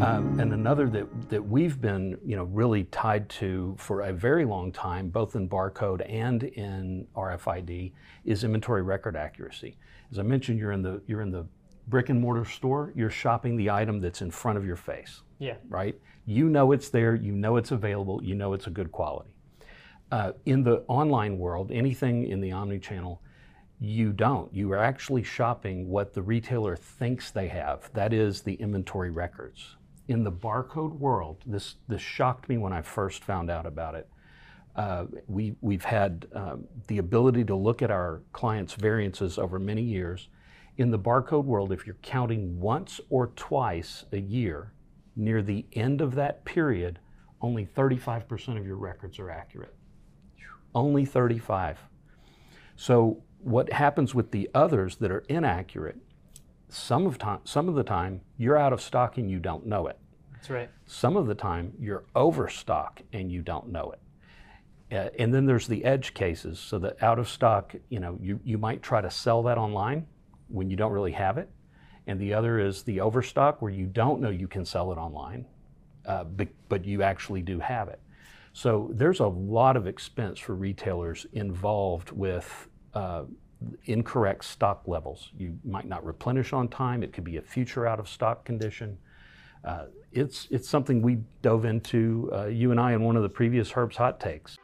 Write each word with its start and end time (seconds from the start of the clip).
And 0.00 0.52
another 0.52 0.88
that, 0.90 1.28
that 1.30 1.44
we've 1.44 1.80
been, 1.80 2.16
you 2.24 2.36
know, 2.36 2.44
really 2.44 2.84
tied 2.84 3.28
to 3.30 3.74
for 3.76 4.02
a 4.02 4.12
very 4.12 4.44
long 4.44 4.70
time, 4.70 5.08
both 5.08 5.34
in 5.34 5.48
barcode 5.48 6.08
and 6.08 6.44
in 6.44 7.06
RFID, 7.16 7.92
is 8.24 8.44
inventory 8.44 8.82
record 8.82 9.16
accuracy. 9.16 9.76
As 10.12 10.20
I 10.20 10.22
mentioned, 10.22 10.60
you're 10.60 10.70
in 10.70 10.82
the 10.82 11.02
you're 11.06 11.22
in 11.22 11.32
the 11.32 11.46
brick 11.88 12.08
and 12.08 12.20
mortar 12.20 12.44
store, 12.44 12.92
you're 12.94 13.10
shopping 13.10 13.56
the 13.56 13.68
item 13.70 14.00
that's 14.00 14.22
in 14.22 14.30
front 14.30 14.56
of 14.56 14.64
your 14.64 14.76
face. 14.76 15.22
Yeah. 15.40 15.56
Right? 15.68 15.98
You 16.26 16.48
know 16.48 16.70
it's 16.70 16.90
there, 16.90 17.16
you 17.16 17.32
know 17.32 17.56
it's 17.56 17.72
available, 17.72 18.22
you 18.22 18.36
know 18.36 18.52
it's 18.52 18.68
a 18.68 18.70
good 18.70 18.92
quality. 18.92 19.30
Uh, 20.12 20.32
in 20.46 20.62
the 20.62 20.84
online 20.86 21.38
world, 21.38 21.72
anything 21.72 22.28
in 22.28 22.40
the 22.40 22.52
omni-channel, 22.52 23.20
you 23.80 24.12
don't. 24.12 24.54
You 24.54 24.72
are 24.72 24.78
actually 24.78 25.22
shopping 25.24 25.88
what 25.88 26.14
the 26.14 26.22
retailer 26.22 26.76
thinks 26.76 27.30
they 27.30 27.48
have. 27.48 27.90
That 27.94 28.12
is 28.12 28.42
the 28.42 28.54
inventory 28.54 29.10
records. 29.10 29.76
In 30.08 30.24
the 30.24 30.32
barcode 30.32 30.98
world, 30.98 31.42
this, 31.46 31.76
this 31.86 32.00
shocked 32.00 32.48
me 32.48 32.56
when 32.56 32.72
I 32.72 32.82
first 32.82 33.22
found 33.22 33.50
out 33.50 33.66
about 33.66 33.94
it. 33.94 34.08
Uh, 34.74 35.06
we, 35.26 35.54
we've 35.60 35.84
had 35.84 36.26
um, 36.34 36.64
the 36.86 36.98
ability 36.98 37.44
to 37.44 37.54
look 37.54 37.82
at 37.82 37.90
our 37.90 38.22
clients' 38.32 38.74
variances 38.74 39.38
over 39.38 39.58
many 39.58 39.82
years. 39.82 40.28
In 40.78 40.90
the 40.90 40.98
barcode 40.98 41.44
world, 41.44 41.72
if 41.72 41.86
you're 41.86 41.96
counting 42.02 42.58
once 42.58 43.00
or 43.10 43.28
twice 43.28 44.04
a 44.12 44.18
year, 44.18 44.72
near 45.16 45.42
the 45.42 45.66
end 45.72 46.00
of 46.00 46.14
that 46.14 46.44
period, 46.44 47.00
only 47.40 47.66
35% 47.66 48.56
of 48.56 48.66
your 48.66 48.76
records 48.76 49.18
are 49.18 49.30
accurate. 49.30 49.74
Only 50.74 51.04
35. 51.04 51.78
So 52.76 53.22
what 53.38 53.72
happens 53.72 54.14
with 54.14 54.30
the 54.30 54.48
others 54.54 54.96
that 54.96 55.10
are 55.10 55.24
inaccurate, 55.28 55.98
some 56.68 57.06
of, 57.06 57.18
time, 57.18 57.40
some 57.44 57.68
of 57.68 57.74
the 57.74 57.82
time 57.82 58.20
you're 58.36 58.56
out 58.56 58.72
of 58.72 58.80
stock 58.80 59.18
and 59.18 59.30
you 59.30 59.38
don't 59.38 59.66
know 59.66 59.86
it. 59.86 59.98
That's 60.32 60.50
right. 60.50 60.70
Some 60.86 61.16
of 61.16 61.26
the 61.26 61.34
time 61.34 61.72
you're 61.78 62.04
overstock 62.14 63.02
and 63.12 63.30
you 63.30 63.42
don't 63.42 63.68
know 63.68 63.92
it. 63.92 64.00
Uh, 64.90 65.10
and 65.18 65.34
then 65.34 65.44
there's 65.46 65.66
the 65.66 65.84
edge 65.84 66.14
cases. 66.14 66.58
So 66.58 66.78
the 66.78 67.04
out 67.04 67.18
of 67.18 67.28
stock, 67.28 67.74
you 67.88 68.00
know, 68.00 68.18
you, 68.22 68.40
you 68.44 68.56
might 68.56 68.82
try 68.82 69.00
to 69.00 69.10
sell 69.10 69.42
that 69.44 69.58
online 69.58 70.06
when 70.48 70.70
you 70.70 70.76
don't 70.76 70.92
really 70.92 71.12
have 71.12 71.38
it. 71.38 71.50
And 72.06 72.18
the 72.18 72.32
other 72.32 72.58
is 72.58 72.82
the 72.84 73.00
overstock 73.00 73.60
where 73.60 73.72
you 73.72 73.86
don't 73.86 74.20
know 74.20 74.30
you 74.30 74.48
can 74.48 74.64
sell 74.64 74.92
it 74.92 74.96
online, 74.96 75.44
uh, 76.06 76.24
but, 76.24 76.48
but 76.68 76.84
you 76.86 77.02
actually 77.02 77.42
do 77.42 77.60
have 77.60 77.88
it. 77.88 78.00
So 78.54 78.90
there's 78.92 79.20
a 79.20 79.26
lot 79.26 79.76
of 79.76 79.86
expense 79.86 80.38
for 80.38 80.54
retailers 80.54 81.26
involved 81.32 82.10
with 82.10 82.68
uh, 82.94 83.24
incorrect 83.86 84.44
stock 84.44 84.82
levels. 84.86 85.30
You 85.36 85.58
might 85.64 85.86
not 85.86 86.04
replenish 86.04 86.52
on 86.52 86.68
time. 86.68 87.02
It 87.02 87.12
could 87.12 87.24
be 87.24 87.36
a 87.36 87.42
future 87.42 87.86
out 87.86 87.98
of 87.98 88.08
stock 88.08 88.44
condition. 88.44 88.98
Uh, 89.64 89.86
it's, 90.12 90.46
it's 90.50 90.68
something 90.68 91.02
we 91.02 91.18
dove 91.42 91.64
into, 91.64 92.30
uh, 92.32 92.46
you 92.46 92.70
and 92.70 92.80
I, 92.80 92.92
in 92.92 93.02
one 93.02 93.16
of 93.16 93.22
the 93.22 93.28
previous 93.28 93.70
Herb's 93.70 93.96
Hot 93.96 94.20
Takes. 94.20 94.56